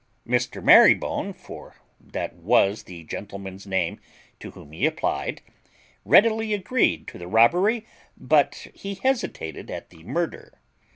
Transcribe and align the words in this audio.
Mr. 0.27 0.63
Marybone 0.63 1.31
(for 1.31 1.75
that 1.99 2.35
was 2.37 2.85
the 2.85 3.03
gentleman's 3.03 3.67
name, 3.67 3.99
to 4.39 4.49
whom 4.49 4.71
he 4.71 4.87
applied) 4.87 5.43
readily 6.05 6.55
agreed 6.55 7.07
to 7.07 7.19
the 7.19 7.27
robbery, 7.27 7.85
but 8.17 8.65
he 8.73 8.95
hesitated 8.95 9.69
at 9.69 9.91
the 9.91 10.01
murder. 10.01 10.57